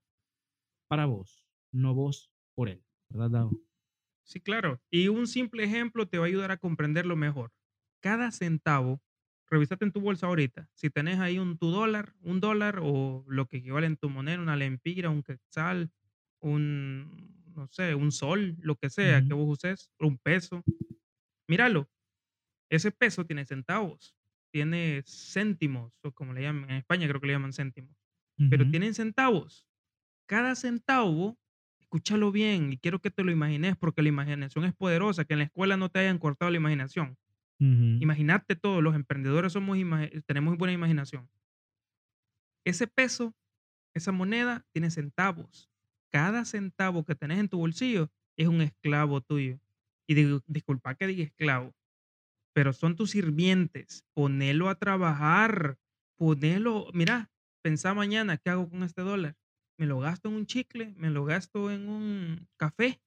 [0.87, 2.83] para vos, no vos por él.
[3.09, 3.47] ¿Verdad?
[4.23, 4.81] Sí, claro.
[4.89, 7.51] Y un simple ejemplo te va a ayudar a comprenderlo mejor.
[8.01, 9.01] Cada centavo
[9.49, 10.69] revisate en tu bolsa ahorita.
[10.73, 14.41] Si tenés ahí un tu dólar, un dólar o lo que equivale en tu moneda,
[14.41, 15.91] una lempira, un quetzal,
[16.41, 20.63] un, no sé, un sol, lo que sea que vos uses, un peso.
[21.47, 21.89] Míralo.
[22.69, 24.15] Ese peso tiene centavos,
[24.51, 27.95] tiene céntimos, o como le llaman, en España creo que le llaman céntimos.
[28.49, 29.67] pero tienen centavos.
[30.27, 31.37] Cada centavo,
[31.79, 35.39] escúchalo bien y quiero que te lo imagines porque la imaginación es poderosa, que en
[35.39, 37.17] la escuela no te hayan cortado la imaginación.
[37.59, 38.01] Ujú.
[38.01, 39.77] Imagínate todo, los emprendedores somos
[40.25, 41.29] tenemos buena imaginación.
[42.65, 43.35] Ese peso,
[43.95, 45.70] esa moneda tiene centavos.
[46.11, 49.59] Cada centavo que tenés en tu bolsillo es un esclavo tuyo.
[50.07, 51.73] Y digo, disculpa que diga esclavo,
[52.53, 54.05] pero son tus sirvientes.
[54.13, 55.79] Ponelo a trabajar.
[56.17, 57.31] Ponelo, mira,
[57.63, 59.37] pensá mañana, ¿qué hago con este dólar?
[59.77, 60.93] ¿Me lo gasto en un chicle?
[60.97, 63.01] ¿Me lo gasto en un café?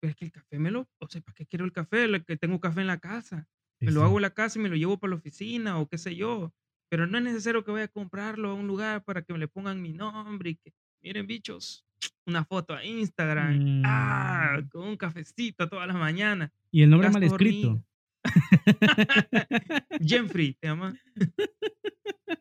[0.00, 2.06] Pero es que el café me lo, o sea, ¿para qué quiero el café?
[2.08, 3.48] Lo que tengo café en la casa.
[3.80, 4.04] Sí, Me lo sí.
[4.04, 6.54] hago en la casa y me lo llevo para la oficina o qué sé yo.
[6.90, 9.48] Pero no es necesario que vaya a comprarlo a un lugar para que me le
[9.48, 11.85] pongan mi nombre y que, miren, bichos,
[12.26, 13.82] una foto a Instagram.
[13.84, 14.68] Ah, Mm.
[14.68, 16.50] con un cafecito todas las mañanas.
[16.70, 17.84] Y el nombre mal escrito.
[20.00, 20.98] Jeffrey, te llama.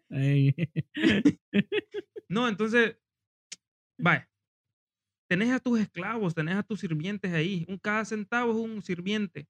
[2.30, 2.98] No, entonces,
[4.00, 4.28] vaya.
[5.30, 7.65] Tenés a tus esclavos, tenés a tus sirvientes ahí.
[7.68, 9.48] Un cada centavo es un sirviente.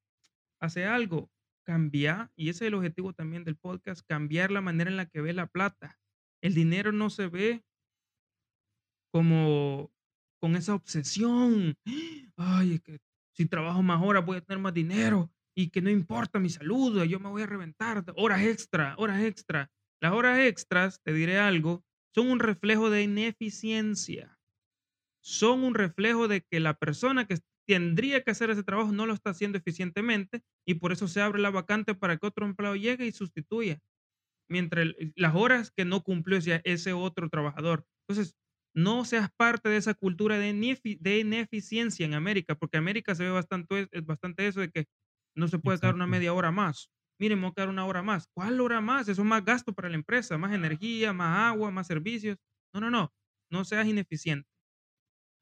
[0.59, 1.29] Hace algo,
[1.65, 5.21] cambia, y ese es el objetivo también del podcast, cambiar la manera en la que
[5.21, 5.99] ve la plata.
[6.41, 7.63] El dinero no se ve
[9.11, 9.91] como
[10.45, 11.75] con esa obsesión.
[12.37, 12.99] Ay, que
[13.35, 17.03] si trabajo más horas voy a tener más dinero y que no importa mi salud,
[17.05, 18.05] yo me voy a reventar.
[18.15, 19.71] Horas extra, horas extra.
[19.99, 24.37] Las horas extras, te diré algo, son un reflejo de ineficiencia.
[25.19, 29.15] Son un reflejo de que la persona que tendría que hacer ese trabajo no lo
[29.15, 33.07] está haciendo eficientemente y por eso se abre la vacante para que otro empleado llegue
[33.07, 33.79] y sustituya.
[34.47, 37.87] Mientras las horas que no cumplió ese otro trabajador.
[38.07, 38.35] Entonces,
[38.75, 43.23] no seas parte de esa cultura de, inefi- de ineficiencia en América, porque América se
[43.23, 44.87] ve bastante, bastante eso de que
[45.35, 46.07] no se puede quedar una Exacto.
[46.07, 46.91] media hora más.
[47.19, 48.27] Miren, voy a quedar una hora más.
[48.33, 49.07] ¿Cuál hora más?
[49.07, 52.37] Eso es más gasto para la empresa, más energía, más agua, más servicios.
[52.73, 53.13] No, no, no.
[53.49, 54.49] No seas ineficiente.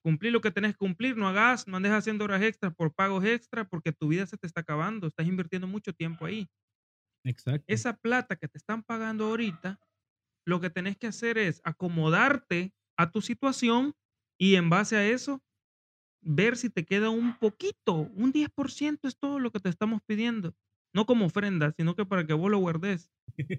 [0.04, 3.26] Cumplir lo que tenés que cumplir, no hagas, no andes haciendo horas extras por pagos
[3.26, 5.08] extra porque tu vida se te está acabando.
[5.08, 6.50] Estás invirtiendo mucho tiempo ahí.
[7.24, 7.68] Exacto.
[7.68, 9.80] Esa plata que te están pagando ahorita,
[10.46, 13.94] lo que tenés que hacer es acomodarte a tu situación
[14.40, 15.42] y en base a eso,
[16.22, 20.56] ver si te queda un poquito, un 10% es todo lo que te estamos pidiendo.
[20.94, 23.12] No como ofrenda, sino que para que vos lo guardes.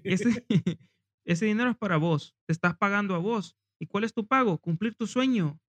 [0.03, 0.45] Ese,
[1.25, 3.57] ese dinero es para vos, te estás pagando a vos.
[3.79, 4.59] ¿Y cuál es tu pago?
[4.59, 5.59] Cumplir tu sueño.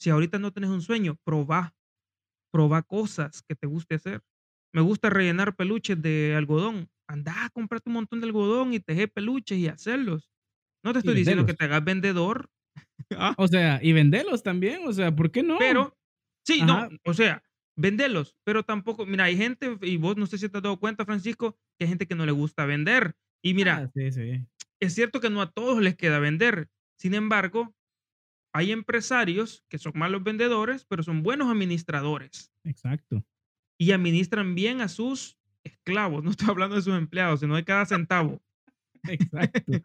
[0.00, 1.76] Si ahorita no tenés un sueño, probá,
[2.52, 4.22] probá cosas que te guste hacer.
[4.74, 6.90] Me gusta rellenar peluches de algodón.
[7.08, 10.30] Anda, comprate un montón de algodón y teje peluches y hacerlos.
[10.84, 12.50] No te estoy diciendo que te hagas vendedor.
[13.16, 15.58] Ah, O sea, y venderlos también, o sea, ¿por qué no?
[15.58, 15.96] pero,
[16.46, 17.42] sí, no, o sea,
[17.76, 21.04] venderlos, pero tampoco, mira, hay gente, y vos no sé si te has dado cuenta,
[21.04, 23.16] Francisco, que hay gente que no le gusta vender.
[23.44, 24.46] Y mira, Ah, sí, sí.
[24.80, 26.68] es cierto que no a todos les queda vender.
[26.98, 27.74] Sin embargo,
[28.54, 33.24] hay empresarios que son malos vendedores, pero son buenos administradores Exacto.
[33.78, 36.22] y administran bien a sus esclavos.
[36.24, 38.42] No estoy hablando de sus empleados, sino de cada centavo.
[39.08, 39.82] Exacto.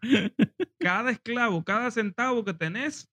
[0.80, 3.08] Cada esclavo, cada centavo que tenés,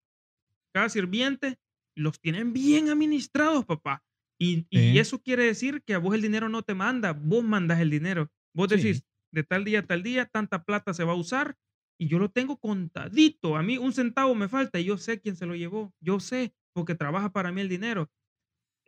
[0.73, 1.59] cada sirviente,
[1.97, 4.03] los tienen bien administrados, papá.
[4.39, 7.79] Y, y eso quiere decir que a vos el dinero no te manda, vos mandas
[7.81, 8.31] el dinero.
[8.55, 8.81] Vos Sí.
[8.83, 11.57] decís, de tal día a tal día, tanta plata se va a usar
[11.99, 13.57] y yo lo tengo contadito.
[13.57, 15.93] A mí un centavo me falta y yo sé quién se lo llevó.
[16.01, 18.11] Yo sé, porque trabaja para mí el dinero.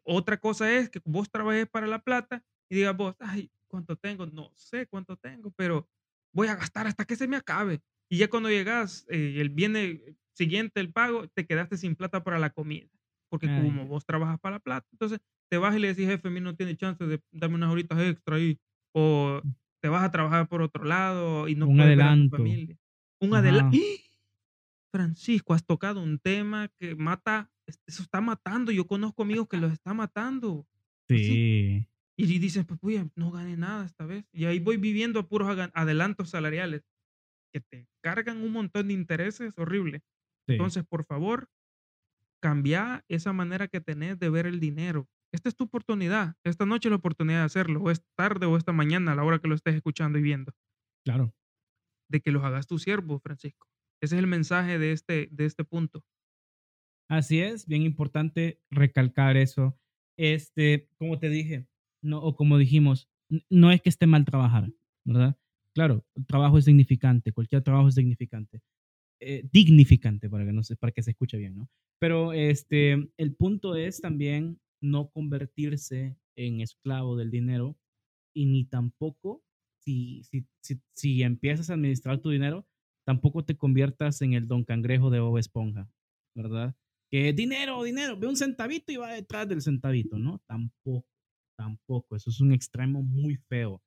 [0.06, 4.25] Otra cosa es que vos trabajes para la plata y digas vos, ay, ¿cuánto tengo?
[4.27, 5.89] No sé cuánto tengo, pero
[6.38, 7.82] voy a gastar hasta que se me acabe.
[8.10, 12.39] Y ya cuando llegas, eh, el viene siguiente el pago, te quedaste sin plata para
[12.39, 12.88] la comida.
[13.30, 13.56] Porque Ay.
[13.67, 15.19] como vos trabajas para la plata, entonces
[15.52, 18.00] te vas y le decís, jefe, a mí no tiene chance de darme unas horitas
[18.00, 18.60] extra ahí.
[18.95, 19.41] O
[19.82, 22.38] te vas a trabajar por otro lado y no Un puedes ver a tu adelanto.
[22.38, 22.78] familia.
[23.21, 23.78] Un adelanto.
[24.93, 28.71] Francisco, has tocado un tema que mata, es- eso está matando.
[28.71, 30.67] Yo conozco amigos que los está matando.
[31.10, 31.43] Así.
[32.19, 32.80] Y dices, pues,
[33.15, 34.25] no gané nada esta vez.
[34.34, 36.84] Y ahí voy viviendo a puros adelantos salariales
[37.53, 40.03] que te cargan un montón de intereses horrible.
[40.47, 40.53] Sí.
[40.53, 41.49] Entonces, por favor,
[42.41, 45.08] cambia esa manera que tenés de ver el dinero.
[45.34, 46.36] Esta es tu oportunidad.
[46.45, 49.23] Esta noche es la oportunidad de hacerlo, o es tarde o esta mañana, a la
[49.23, 50.53] hora que lo estés escuchando y viendo,
[51.06, 51.34] Claro.
[52.10, 53.67] de que los hagas tu siervo, Francisco.
[54.01, 56.03] Ese es el mensaje de este, de este punto.
[57.10, 59.80] Así es, bien importante recalcar eso.
[60.17, 61.67] Este, como te dije,
[62.08, 63.10] no, o como dijimos,
[63.50, 64.72] no es que esté mal trabajar,
[65.06, 65.38] ¿verdad?
[65.74, 68.62] Claro, el trabajo es significante, cualquier trabajo es significante,
[69.20, 71.70] eh, dignificante para que, no se, para que se escuche bien, ¿no?
[72.00, 77.78] Pero este, el punto es también no convertirse en esclavo del dinero
[78.34, 79.43] y ni tampoco,
[79.84, 82.67] si, si, si, si empiezas a administrar tu dinero,
[83.06, 85.89] tampoco te conviertas en el don cangrejo de Bob Esponja,
[86.36, 86.76] ¿verdad?
[87.10, 90.41] Que dinero, dinero, ve un centavito y va detrás del centavito, ¿no?
[90.46, 91.06] Tampoco,
[91.58, 92.15] tampoco.
[92.15, 93.82] Eso es un extremo muy feo.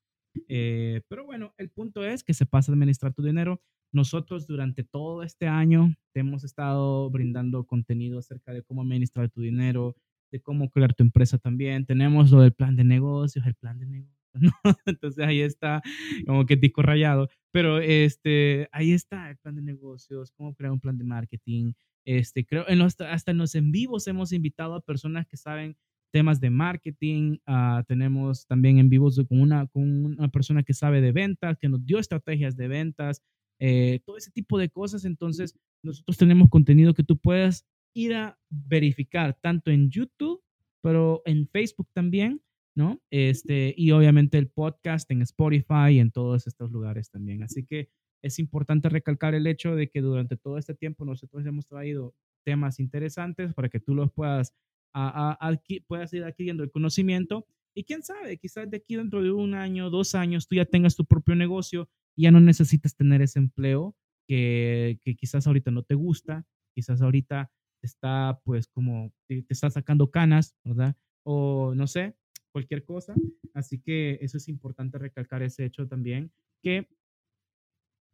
[0.49, 3.61] Eh, pero bueno, el punto es que se pasa a administrar tu dinero.
[3.93, 9.41] Nosotros durante todo este año te hemos estado brindando contenido acerca de cómo administrar tu
[9.41, 9.97] dinero,
[10.31, 11.87] de cómo crear tu empresa también.
[11.87, 14.21] Tenemos lo del plan de negocios, el plan de negocios.
[14.35, 14.53] ¿no?
[14.87, 15.83] Entonces ahí está
[16.27, 20.81] como que disco rayado, pero este, ahí está el plan de negocios, cómo crear un
[20.81, 21.73] plan de marketing.
[22.05, 25.77] Este, creo, en los, hasta en los en vivos hemos invitado a personas que saben
[26.11, 27.39] temas de marketing.
[27.47, 31.69] Uh, tenemos también en vivos con una, con una persona que sabe de ventas, que
[31.69, 33.23] nos dio estrategias de ventas,
[33.59, 35.05] eh, todo ese tipo de cosas.
[35.05, 40.43] Entonces, nosotros tenemos contenido que tú puedes ir a verificar tanto en YouTube,
[40.83, 42.43] pero en Facebook también,
[42.75, 43.01] ¿no?
[43.11, 47.43] Este, y obviamente el podcast en Spotify y en todos estos lugares también.
[47.43, 47.91] Así que
[48.23, 52.81] es importante recalcar el hecho de que durante todo este tiempo nosotros hemos traído temas
[52.81, 54.55] interesantes para que tú los puedas
[54.93, 59.55] a, puedas ir adquiriendo el conocimiento y quién sabe, quizás de aquí dentro de un
[59.55, 63.39] año, dos años, tú ya tengas tu propio negocio y ya no necesitas tener ese
[63.39, 63.95] empleo
[64.27, 67.51] que, que quizás ahorita no te gusta, quizás ahorita
[67.83, 70.97] está pues como te, está sacando canas, ¿verdad?
[71.23, 72.17] O no sé,
[72.53, 73.15] cualquier cosa.
[73.55, 76.89] Así que eso es importante recalcar ese hecho también, que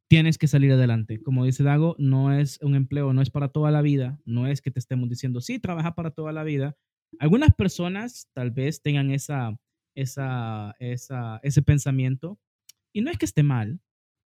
[0.08, 1.22] tienes que salir adelante.
[1.22, 4.60] Como dice Dago, no es un empleo, no es para toda la vida, no es
[4.60, 6.76] que te estemos diciendo, sí, trabaja para toda la vida.
[7.18, 9.58] Algunas personas tal vez tengan esa,
[9.94, 12.38] esa, esa, ese pensamiento
[12.92, 13.80] y no es que esté mal,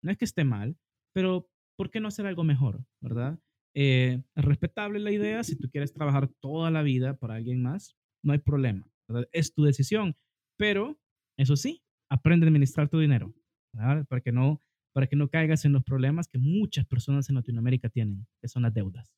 [0.04, 0.78] no es que esté mal,
[1.14, 3.40] pero ¿por qué no hacer algo mejor, verdad?
[3.74, 7.96] Eh, es respetable la idea, si tú quieres trabajar toda la vida para alguien más,
[8.24, 8.88] no hay problema,
[9.32, 10.16] es tu decisión,
[10.58, 11.00] pero
[11.38, 13.34] eso sí, aprende a administrar tu dinero,
[13.74, 14.06] ¿verdad?
[14.08, 14.62] para que no
[14.94, 18.64] para que no caigas en los problemas que muchas personas en Latinoamérica tienen, que son
[18.64, 19.14] las deudas.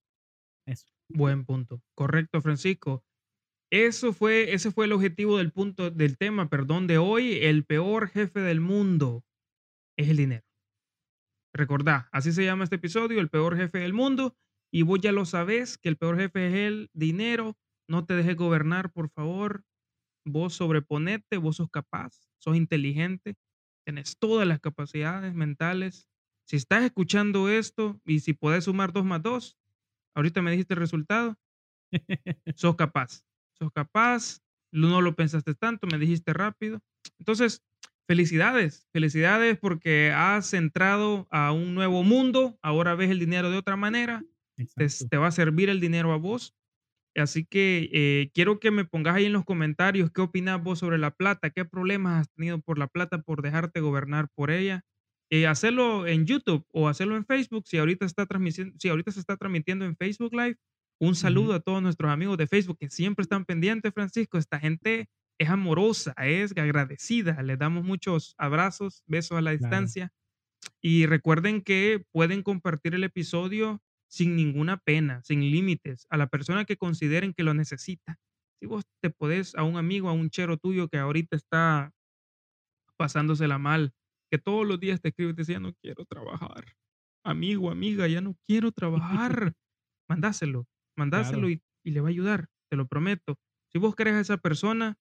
[0.65, 0.88] Eso.
[1.09, 1.81] Buen punto.
[1.95, 3.03] Correcto, Francisco.
[3.71, 7.39] Eso fue, ese fue el objetivo del punto, del tema, perdón, de hoy.
[7.41, 9.25] El peor jefe del mundo
[9.97, 10.45] es el dinero.
[11.55, 14.36] Recordá, así se llama este episodio, el peor jefe del mundo.
[14.71, 17.57] Y vos ya lo sabés, que el peor jefe es el dinero.
[17.88, 19.63] No te dejes gobernar, por favor.
[20.25, 23.36] Vos sobreponete, vos sos capaz, sos inteligente,
[23.86, 26.10] Tienes todas las capacidades mentales.
[26.46, 29.58] Si estás escuchando esto y si puedes sumar dos más dos,
[30.15, 31.38] ahorita me dijiste el resultado,
[32.56, 33.24] sos capaz.
[33.54, 34.41] Sos capaz,
[34.72, 36.82] no lo pensaste tanto, me dijiste rápido.
[37.19, 37.63] Entonces,
[38.08, 43.76] felicidades, felicidades porque has entrado a un nuevo mundo, ahora ves el dinero de otra
[43.76, 44.24] manera,
[44.76, 46.56] te, te, va a servir el dinero a vos
[47.15, 50.97] Así que eh, quiero que me pongas ahí en los comentarios qué opinas vos sobre
[50.97, 54.84] la plata, qué problemas has tenido por la plata, por dejarte gobernar por ella.
[55.30, 58.28] Eh, hacerlo en YouTube o hacerlo en Facebook, si ahorita, está
[58.78, 60.58] si ahorita se está transmitiendo en Facebook Live.
[60.99, 64.38] Un saludo a todos nuestros amigos de Facebook que siempre están pendientes, Francisco.
[64.38, 67.41] Esta gente es amorosa, es agradecida.
[67.41, 70.12] Les damos muchos abrazos, besos a la distancia.
[70.82, 73.82] Y recuerden que pueden compartir el episodio
[74.13, 78.19] sin ninguna pena, sin límites, a la persona que consideren que lo necesita.
[78.60, 81.91] Si vos te podés a un amigo, a un chero tuyo que ahorita está
[82.95, 83.91] pasándosela mal,
[84.30, 86.76] que todos los días te escribe y te dice, no quiero trabajar.
[87.26, 89.56] Amigo, amiga, ya no quiero trabajar.
[90.08, 93.39] mandáselo, mandáselo y, le va a ayudar, te lo prometo.
[93.71, 94.95] Si vos querés a esa persona,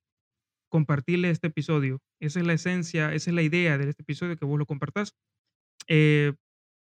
[0.70, 2.00] compartirle este episodio.
[2.18, 5.12] Esa es la esencia, esa es la idea de este episodio, que vos lo compartás.
[5.86, 6.32] Eh,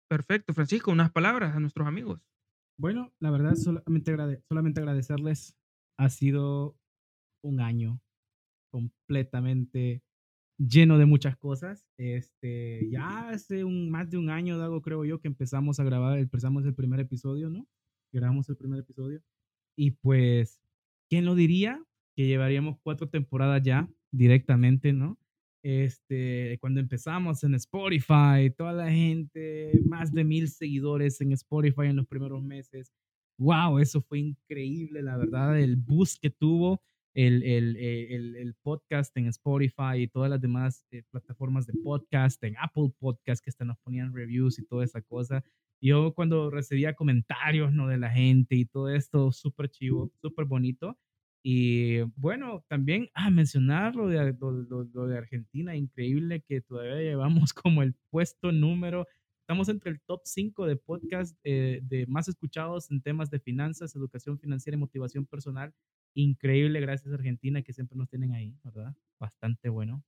[0.08, 2.20] Perfecto, Francisco, unas palabras a nuestros amigos.
[2.76, 5.56] Bueno, la verdad, solamente, agradecerles.
[5.96, 6.76] Ha sido
[7.42, 8.00] un año
[8.70, 10.02] completamente
[10.58, 11.86] lleno de muchas cosas.
[11.96, 16.18] Este, ya hace un, más de un año, Dago, creo yo, que empezamos a grabar,
[16.18, 17.66] empezamos el primer episodio, ¿no?
[18.12, 19.22] Grabamos el primer episodio.
[19.76, 20.60] Y pues,
[21.08, 21.82] ¿quién lo diría?
[22.16, 25.18] Que llevaríamos cuatro temporadas ya directamente, ¿no?
[25.64, 31.96] Este, cuando empezamos en Spotify, toda la gente, más de mil seguidores en Spotify en
[31.96, 32.92] los primeros meses.
[33.38, 36.82] Wow, eso fue increíble, la verdad, el boost que tuvo
[37.14, 42.44] el, el, el, el podcast en Spotify y todas las demás eh, plataformas de podcast,
[42.44, 45.42] en Apple Podcast, que hasta nos ponían reviews y toda esa cosa.
[45.80, 47.88] Yo cuando recibía comentarios ¿no?
[47.88, 50.98] de la gente y todo esto, súper chivo, súper bonito.
[51.46, 57.52] Y bueno, también a ah, mencionar lo de, lo, de Argentina, increíble que todavía llevamos
[57.52, 59.06] como el puesto número,
[59.40, 63.94] estamos entre el top 5 de podcast eh, de más escuchados en temas de finanzas,
[63.94, 65.74] educación financiera y motivación personal.
[66.14, 68.96] Increíble, gracias Argentina que siempre nos tienen ahí, ¿verdad?
[69.20, 70.02] Bastante bueno.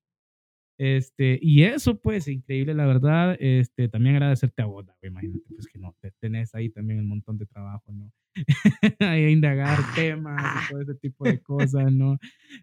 [0.78, 3.36] Este, y eso, pues, increíble, la verdad.
[3.40, 7.38] Este, también agradecerte a vos, imagínate, pues que no, te tenés ahí también un montón
[7.38, 8.12] de trabajo, ¿no?
[9.00, 12.18] ahí a indagar temas y todo ese tipo de cosas, ¿no?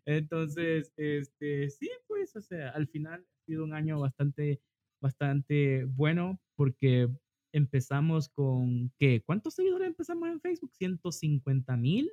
[0.06, 4.62] Entonces, este, sí, pues, o sea, al final ha sido un año bastante,
[5.02, 7.10] bastante bueno porque
[7.52, 9.22] empezamos con, ¿qué?
[9.26, 10.72] ¿Cuántos seguidores empezamos en Facebook?
[10.74, 12.12] 150 mil,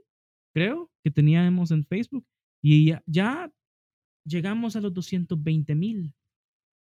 [0.54, 2.26] creo, que teníamos en Facebook.
[2.62, 3.52] Y ya,
[4.24, 6.14] llegamos a los 220 mil,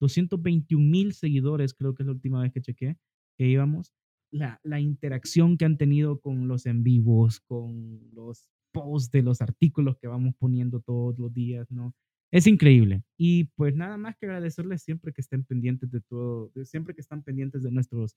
[0.01, 2.97] 221 mil seguidores, creo que es la última vez que chequé,
[3.37, 3.95] que íbamos.
[4.31, 9.41] La, la interacción que han tenido con los en vivos, con los posts de los
[9.41, 11.95] artículos que vamos poniendo todos los días, ¿no?
[12.31, 13.03] Es increíble.
[13.17, 17.23] Y pues nada más que agradecerles siempre que estén pendientes de todo, siempre que están
[17.23, 18.17] pendientes de nuestros,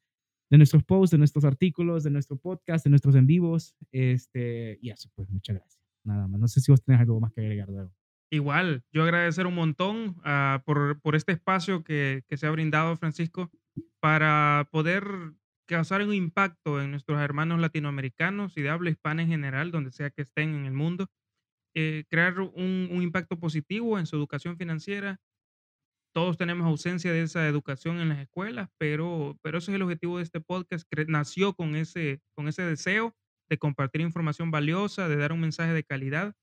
[0.49, 3.74] de nuestros posts, de nuestros artículos, de nuestro podcast, de nuestros en vivos.
[3.91, 5.82] Este, y eso, pues muchas gracias.
[6.03, 6.39] Nada más.
[6.41, 7.93] No sé si vos tenés algo más que agregar, luego.
[8.34, 12.95] Igual, yo agradecer un montón uh, por, por, este espacio que, que, se ha brindado,
[12.95, 13.51] Francisco,
[13.99, 15.34] para poder
[15.65, 20.11] causar un impacto en nuestros hermanos latinoamericanos y de habla hispana en general, donde sea
[20.11, 21.09] que estén en el mundo.
[21.75, 25.19] Eh, crear un, un, impacto positivo en su educación financiera.
[26.13, 30.17] Todos tenemos ausencia de esa educación en las escuelas, pero, pero ese es el objetivo
[30.17, 30.88] de este podcast.
[30.89, 33.13] Que nació con ese, con ese deseo
[33.49, 36.34] de compartir información valiosa, de dar un mensaje de calidad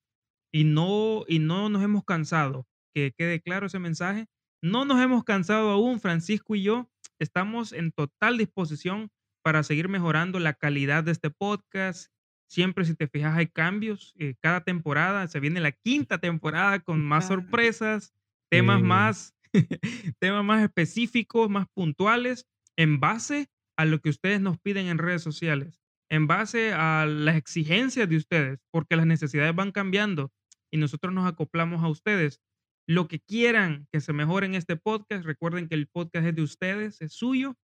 [0.52, 2.66] y no, y no nos hemos cansado.
[2.94, 4.26] Que quede claro ese mensaje.
[4.62, 6.90] No nos hemos cansado aún, Francisco y yo.
[7.18, 9.10] Estamos en total disposición
[9.42, 12.10] para seguir mejorando la calidad de este podcast
[12.48, 14.14] Siempre, si te fijas, hay cambios.
[14.18, 18.14] Eh, cada temporada se viene la quinta temporada con más sorpresas,
[18.50, 19.34] temas más,
[20.18, 22.46] temas más específicos, más puntuales,
[22.76, 27.36] en base a lo que ustedes nos piden en redes sociales, en base a las
[27.36, 30.32] exigencias de ustedes, porque las necesidades van cambiando
[30.72, 32.40] y nosotros nos acoplamos a ustedes.
[32.86, 36.42] Lo que quieran que se mejore en este podcast, recuerden que el podcast es de
[36.42, 37.56] ustedes, es suyo.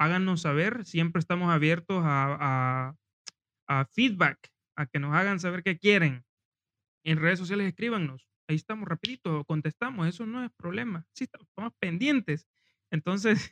[0.00, 2.96] Háganos saber, siempre estamos abiertos a, a
[3.68, 4.38] a feedback,
[4.76, 6.24] a que nos hagan saber qué quieren.
[7.04, 8.28] En redes sociales escríbanos.
[8.48, 11.06] Ahí estamos rapidito, contestamos, eso no es problema.
[11.14, 12.46] Sí, estamos pendientes.
[12.92, 13.50] Entonces,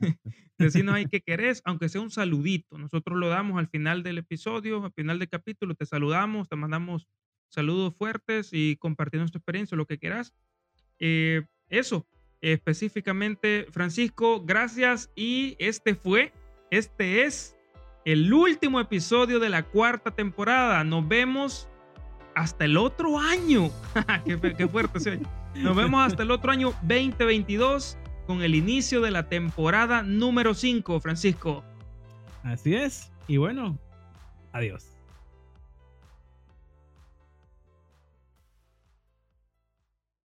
[0.59, 2.79] decirnos ahí qué querés, aunque sea un saludito.
[2.79, 7.09] Nosotros lo damos al final del episodio, al final del capítulo, te saludamos, te mandamos
[7.49, 10.35] saludos fuertes y compartiendo tu experiencia, lo que quieras.
[10.99, 12.07] Eh, eso,
[12.43, 15.11] específicamente, Francisco, gracias.
[15.17, 16.33] Y este fue,
[16.71, 17.57] este es
[18.05, 20.85] el último episodio de la cuarta temporada.
[20.85, 21.67] Nos vemos
[22.35, 23.71] hasta el otro año.
[24.27, 25.19] qué, fuerte se
[25.55, 27.97] Nos vemos hasta el otro año 2022
[28.31, 31.65] con el inicio de la temporada número 5, Francisco.
[32.45, 33.11] Así es.
[33.27, 33.77] Y bueno,
[34.53, 34.90] adiós.